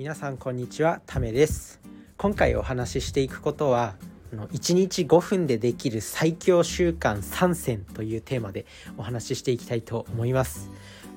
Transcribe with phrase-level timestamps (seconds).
[0.00, 1.78] 皆さんこんにちはためです
[2.16, 3.96] 今回お話ししていくことは
[4.32, 8.64] 1日5分でできる最強習慣3選というテーマで
[8.96, 10.70] お話ししていきたいと思います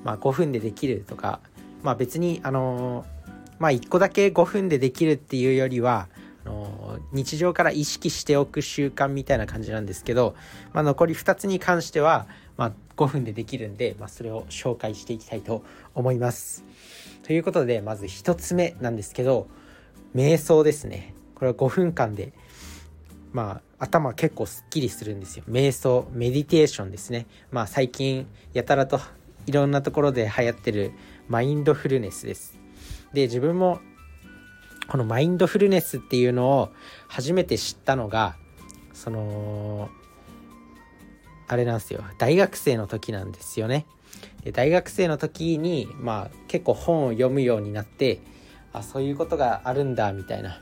[0.04, 1.40] まあ5分でできるとか
[1.82, 3.06] まあ別にあの
[3.58, 6.08] まあ1個だけ5分でできるっていうよりは
[6.44, 10.34] あの日常から意識しておく習慣みたいな感じなんですけど、
[10.74, 12.26] まあ、残り2つに関しては、
[12.58, 16.66] まあ、5分でできるんで、まあ、それを紹介していきたいと思います。
[17.24, 19.48] ということでまず1つ目なんですけど
[20.14, 21.14] 瞑想ですね。
[21.34, 22.32] これは5分間で
[23.32, 25.44] まあ頭結構すっきりするんですよ。
[25.48, 27.26] 瞑想メディテーションですね。
[27.50, 29.00] まあ最近やたらと
[29.46, 30.92] いろんなところで流行ってる
[31.28, 32.58] マインドフルネスです。
[33.14, 33.80] で自分も
[34.86, 36.72] このマインドフルネスっていうのを
[37.08, 38.36] 初めて知ったのが
[38.92, 39.88] その
[41.48, 42.02] あれなんですよ。
[42.18, 43.86] 大学生の時なんですよね。
[44.44, 48.20] で大学生の時にまあ結構本を読むようになって
[48.72, 50.60] あそういうことがあるんだみたいな。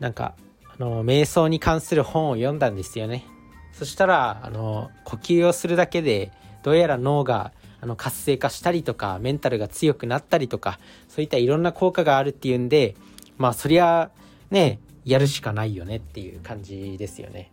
[0.00, 0.34] なんか
[0.66, 3.24] あの瞑想に関する本を読んだんですよね。
[3.72, 10.78] そしたらあの呼吸をするだけでどうやら脳があの活性化したりとかメンタルが強くなったりとか
[11.08, 12.94] そういったいろんな効果があるっていうんで
[13.38, 14.10] まあそりゃ
[14.50, 17.50] ねやるしかないよねっていう感じですよね。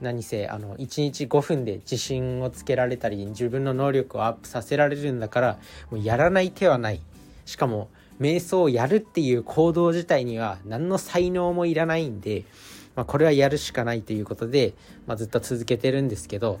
[0.00, 5.58] 何せあの1日5分で自信をつけられたり自分の能力をアップさせられるんだから
[5.90, 7.00] もうやらない手はない。
[7.44, 7.88] しかも
[8.20, 12.44] 瞑想をやるっていう行動自体には何の才能もいらないんで、
[12.94, 14.74] まあ、これはやるしかないということで、
[15.06, 16.60] まあ、ずっと続けてるんですけど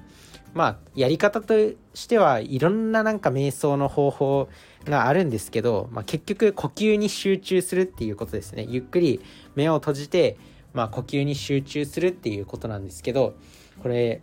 [0.54, 1.54] まあやり方と
[1.94, 4.48] してはいろんななんか瞑想の方法
[4.84, 8.66] があるんですけど、まあ、結局呼吸に集中するっていうことですね。
[8.68, 9.20] ゆっくり
[9.54, 10.38] 目を閉じて、
[10.76, 13.34] まあ、呼吸に集中するっていうことなんですけど
[13.82, 14.20] これ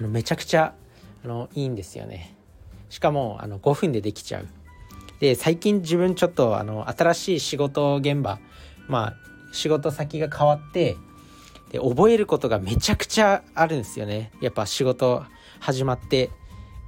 [0.00, 0.74] めちゃくちゃ
[1.22, 2.34] あのいいんですよね。
[2.88, 4.46] しかもあの5分でできちゃう。
[5.20, 8.38] で最近自分ちょっとあの新しい仕事現場
[8.88, 9.14] まあ
[9.52, 10.96] 仕事先が変わって
[11.70, 14.32] で覚えることがめちゃくちゃあるんですよね。
[14.40, 15.22] やっぱ仕事
[15.60, 16.30] 始まって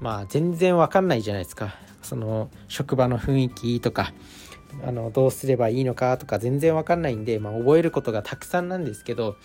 [0.00, 1.74] まあ全然わかんないじゃないですか。
[2.00, 4.14] その職場の雰囲気とか
[4.84, 9.36] あのどうすればいいのかとか全然わかんないんで、まあ、覚えることがたくさんなんですけど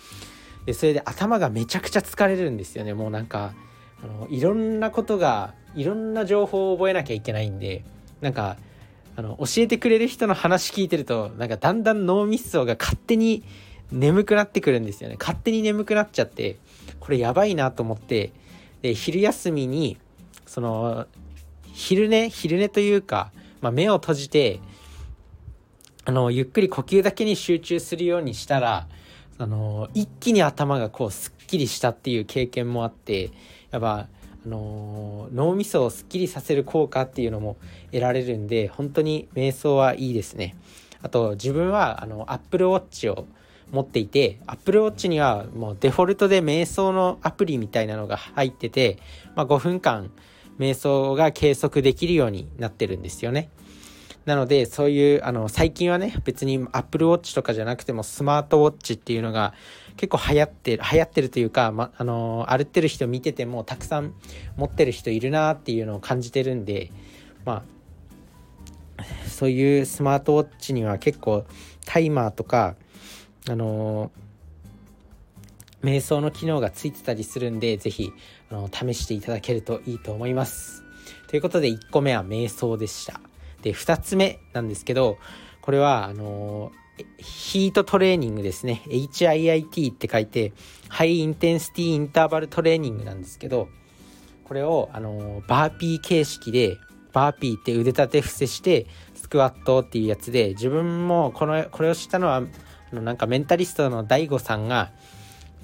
[0.66, 2.94] でそれで頭がめちゃくちゃ疲れるんですよね。
[2.94, 3.54] もうなんか
[4.02, 7.84] あのいろんなことがいろんな情報を覚えなきゃいけないんで
[8.20, 8.56] なんか
[9.16, 13.44] あの教えてくれる人の話聞いてるとなんかだんだん脳みそが勝手に
[13.92, 15.16] 眠くなってくるんですよね。
[15.18, 16.58] 勝手に眠くなっちゃって
[17.00, 18.32] これやばいなと思って
[18.82, 19.98] で昼休みに
[20.46, 21.06] その
[21.72, 23.30] 昼寝昼寝というか、
[23.60, 24.60] まあ、目を閉じて
[26.06, 28.86] あのゆっくり呼吸だけに集中するようにしたら
[29.38, 33.30] あの一気に頭がこうすっきりしたっていう経験もあって
[33.70, 34.06] やっぱ
[34.46, 37.56] あの、脳みそをすっきりさせる効果っていうのも
[37.90, 40.56] 得られるんで本当に瞑想はいいですね。
[41.02, 43.26] あと自分はあの Apple Watch を
[43.70, 48.98] 持っていて Apple Watch にはもうデフォルトで瞑想のアプリみたいなのが入ってて、
[49.34, 50.10] まあ、5分間
[50.58, 53.50] 瞑想が計測できるようになってるんですよね。
[54.24, 59.52] なのでそういうあの最近はね別に Apple Watch とかじゃなくてもスマートウォッチっていうのが
[59.96, 64.14] 結構流行ってる流行ってるというか、ま、あの歩ってる人見ててもたくさん
[64.56, 66.90] 持ってる人いるなっていうのを感じてるんで
[67.44, 67.64] ま
[68.96, 71.44] あそういうスマートウォッチには結構
[71.84, 72.76] タイマーとか
[73.48, 74.10] あの
[75.82, 78.12] 瞑想の機能がついてたりするんで是非
[78.50, 80.82] あの試していただけるといいと思います。
[81.28, 83.20] ということで1個目は瞑想でした。
[83.64, 85.16] で2つ目なんですけど
[85.62, 86.70] これはあの
[87.16, 88.82] ヒートトレーニングですね。
[88.86, 90.52] HIIT って書いて
[90.88, 93.68] ハイインテンシティインターバルトレーニングなんですけど
[94.44, 96.76] これをあのバーピー形式で
[97.14, 102.42] バーピーって腕立て伏せしてスクワットっていうやつで自分もこのこれを知ったのはあ
[102.94, 104.92] のなんかメンタリストの DAIGO さんが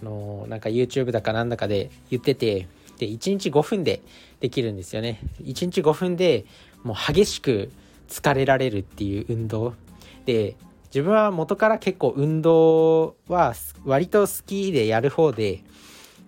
[0.03, 2.67] あのなんか YouTube だかなんだかで言ってて
[2.99, 4.03] で1日5分で
[4.41, 5.21] できるんですよね。
[5.43, 6.47] 1日5分で
[6.83, 7.71] もう激しく
[8.11, 9.75] 疲れられるっていう運動。
[10.27, 13.55] で自分は元から結構運動は
[13.85, 15.63] 割と好きでやる方で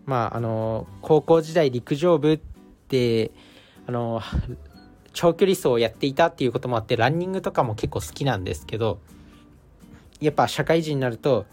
[0.06, 2.40] まああの高校時代陸上部っ
[2.88, 3.32] て
[3.87, 4.23] あの
[5.12, 9.00] 長距離走をやっていたっていうこともあってランニングとかも結構好きなんですけど
[10.20, 11.46] やっぱ社会人になると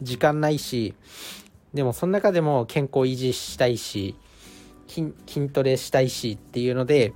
[0.00, 0.94] 時間ないし
[1.74, 4.16] でもその中でも健康維持したいし
[4.86, 5.12] 筋
[5.52, 7.12] トレしたいしっていうので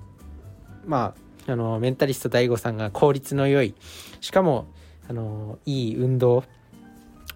[0.85, 3.75] まああのメンタリスト DAIGO さんが効率の良い
[4.21, 4.67] しかも
[5.09, 6.45] あのいい運動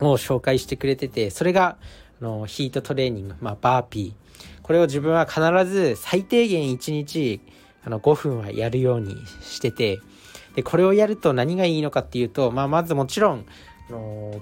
[0.00, 1.79] を紹介してくれててそれが
[2.20, 4.23] あのヒートトレーニング、まあ、バーピー。
[4.62, 7.41] これを自分は必ず最低限1日
[7.85, 9.99] あの5分はやるようにしてて
[10.55, 13.47] でこれをやると何がいいのかっていうと、まあ、まずもちろん、
[13.88, 14.41] あの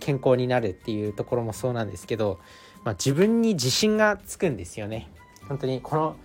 [0.00, 2.40] 健康になるっていうところもそうなんですけど、
[2.84, 5.08] まあ、自分に自信がつくんですよね。
[5.48, 6.16] 本当にこの、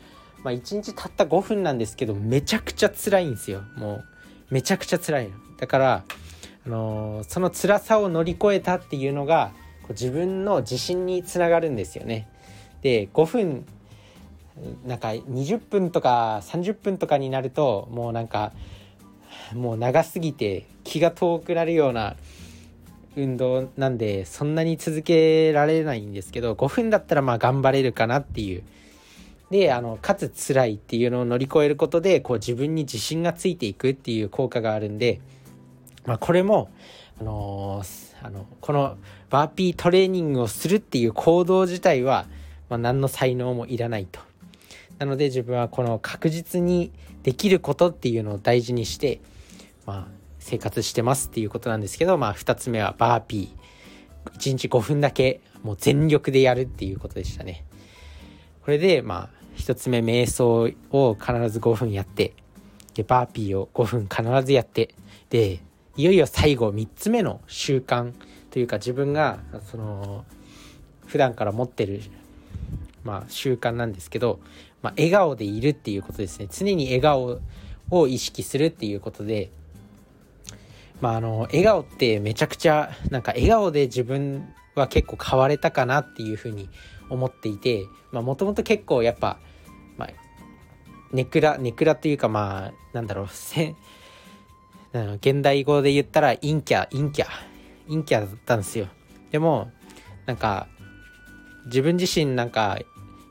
[0.43, 3.63] まあ、1日たった5分なんですけどめちゃくちゃ辛いんですよ。
[3.75, 4.05] もう
[4.49, 5.29] めちゃくちゃ辛い
[5.59, 6.03] だから、
[6.65, 9.51] あのその辛さを乗り越えたっていうのが
[9.89, 12.27] 自分の自信につながるんですよね。
[12.81, 13.65] で5分
[14.85, 18.53] なんか20分とか30分とかになるともうなんか
[19.53, 22.15] もう長すぎて気が遠くなるような
[23.15, 28.63] 運動なんでそんなに続けられないんですけど5分だったらまあ頑張れるかなっていう
[29.49, 35.21] であのかつ辛いっていうのを乗り越えることでこう自分に自信がついていくっていう効果があるんで、
[36.05, 36.69] まあ、これも、
[37.19, 38.97] あのー、あのこの
[39.29, 42.25] バーピートレーニングをするっていう行動自体は、
[42.69, 44.19] まあ、何の才能もいらないと。
[44.99, 46.91] なので自分はこの確実に
[47.23, 49.21] できることっていうのを大事にして、
[49.85, 57.65] まあ、生活してますっていうことなんですけど、まあ、2つ目はバーピー1日5分だけもう全力でやるっていうことでしたね
[58.63, 62.33] これでまあ1つ目瞑想を必ず5分やって
[62.93, 64.95] でバーピーを5分必ずやって
[65.29, 65.59] で
[65.95, 68.13] いよいよ最後3つ目の習慣
[68.51, 69.39] というか自分が
[69.71, 70.25] その
[71.05, 72.01] 普段から持ってる
[73.03, 74.39] まあ習慣なんですけど
[74.81, 76.47] まあ、笑顔でいるっていうことですね。
[76.49, 77.41] 常に笑顔
[77.89, 79.49] を意識するっていうことで
[81.01, 86.69] まああの笑顔ってめちゃくちゃなんか笑顔で自分は結構変われたかなっていうふうに
[87.09, 89.39] 思っていてもともと結構やっぱ、
[89.97, 90.09] まあ、
[91.11, 93.27] ネクラネクラっていうかまあなんだろう
[94.93, 97.27] 現代語で言ったら陰キャ陰キャ
[97.87, 98.87] 陰キャだったんですよ。
[99.31, 99.71] でも
[100.25, 100.67] なんか
[101.65, 102.79] 自分自身なんか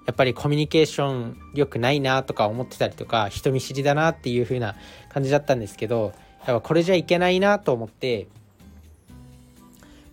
[0.06, 4.76] やっぱりコミュニケーション力ないなとか思ってたりとか人見知りだなっていう風な
[5.08, 6.12] 感じだったんですけど
[6.46, 8.28] やっぱこれじゃいけないなと思って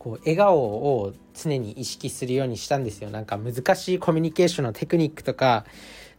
[0.03, 5.65] こう笑顔を常に意識するようにしたんですよなんか難しいコミュニケーションのテクニックとか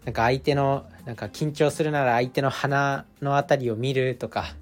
[0.07, 4.55] なんか相手のなんか緊張するなら相手の鼻の辺りを見るとか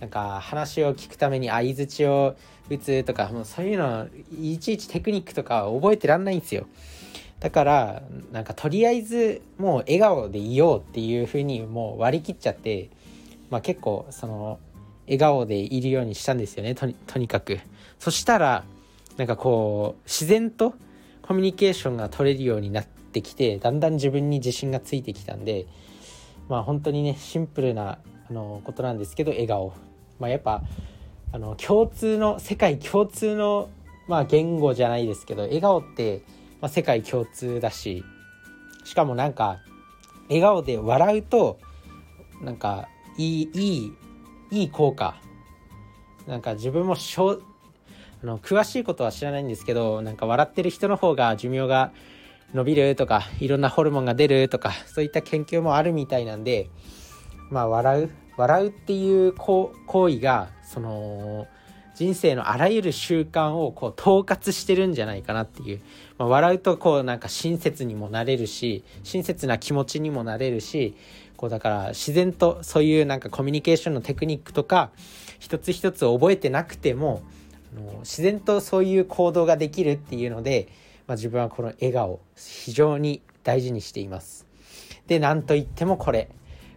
[0.00, 2.34] なんか話を聞くために相づちを
[2.70, 4.08] 打つとかもうそういうの
[4.40, 6.66] いちいちテクニックとか覚えてらんないんですよ。
[7.40, 12.88] だからなんかとりあえずもう笑顔でいようっていうふうにもう割り切っちゃって、
[13.50, 14.58] まあ、結構その
[15.06, 16.74] 笑顔でいるようにしたんですよね。
[16.74, 17.60] とにかく。
[17.98, 18.64] そしたら
[19.16, 20.74] なんかこう自然と
[21.22, 25.66] コミュニケーションが取れるようになってきてだんだん自分に自信がついてきたんで
[26.48, 29.72] まあ本当にねシンプルなあのことなんですけど笑顔。
[30.18, 30.62] まあやっぱ
[31.32, 33.70] あの共通の世界共通の
[34.08, 36.22] まあ言語じゃないですけど笑顔って
[36.62, 38.04] まあ、世界共通だし
[38.84, 39.58] しかもなんか
[40.28, 41.58] 笑顔で笑うと
[42.40, 42.88] なんか
[43.18, 43.92] いいいい
[44.52, 45.16] いい効果。
[46.28, 47.40] なんか自分もしょ
[48.22, 51.92] あの詳しいことは知らないんですけどなんか笑ってる人の方が寿命が
[52.54, 56.70] 伸びるとかいろんなホルモンが出るとかそういった研究もあるみたいなんで
[57.50, 61.46] まあ笑う笑うっていう行為がその
[61.94, 65.80] 人生のあらゆる習慣をこう統括してるんじゃないかなっていう、
[66.18, 70.96] まあ、笑うとこうなんか親切にもなれるし親切な気持ちにもなれるし
[71.36, 74.90] こうだから自然とそういうなんかコミュニケーションのテクニックとか
[75.38, 77.22] 一つ一つ覚えてなくても
[77.76, 80.68] あの自然とそういう行動ができるっていうので、
[81.06, 84.46] まあ、自分はこの笑顔非常に大事にしています。
[85.06, 86.28] で何と言ってもこれ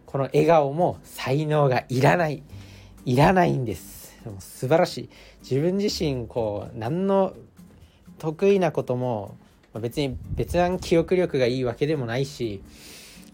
[0.06, 2.42] この笑顔も才能がいらない
[3.06, 4.05] いらないんです。
[4.26, 5.10] でも素晴らしい。
[5.42, 7.34] 自分自身こう何の
[8.18, 9.38] 得意なことも
[9.80, 12.64] 別に別段記憶力がいいわけでもないし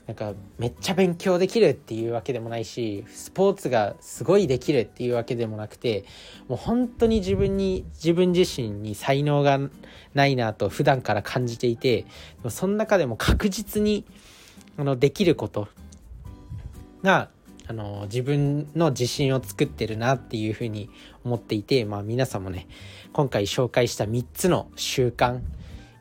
[0.07, 6.03] なんかめっちゃ勉強できるっていうわけでもないしスポーツがすごいできるっていうわけでもなくて
[6.48, 9.60] もう本当に自分に自分自身に才能が
[10.13, 12.05] ないなと普段から感じていて
[12.50, 14.03] その中でも確実に
[14.77, 15.67] あのできること
[17.03, 17.29] が
[17.71, 20.89] あの自分の自信を作ってるなっていうふうに
[21.23, 22.67] 思っていて、まあ、皆さんもね
[23.13, 25.39] 今回紹介した3つの習慣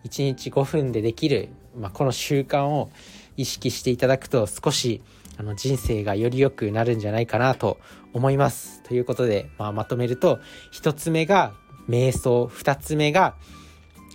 [0.05, 1.49] 1日5分でできる、
[1.79, 2.91] まあ、この習慣を
[3.37, 5.01] 意識していただくと少し
[5.39, 7.79] あの人生がより良くなるんじゃないかなと
[8.13, 8.83] 思います。
[8.83, 10.41] ということで、まあ、まとめると
[10.75, 11.55] 1つ目が
[11.89, 13.37] 瞑想2つ目が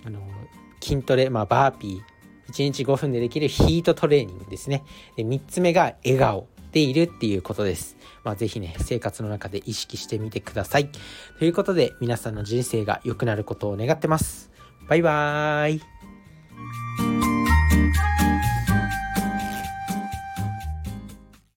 [0.05, 0.19] あの
[0.81, 4.83] 筋トレ、まあ、バーピー1日5分でできるヒートトレーニングですね。
[5.15, 6.49] で3つ目が笑顔。
[6.75, 7.95] ているっていうことです。
[8.25, 10.89] まあ、ぜひね、生活の中で意識してみてください。
[11.39, 14.51] ということで、皆さんの人生が良くなることを願ってます。
[14.89, 15.94] バイバーイ。